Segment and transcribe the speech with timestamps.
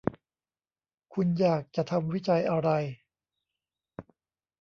[1.13, 2.69] คุณอยากจะทำวิจัยอะไร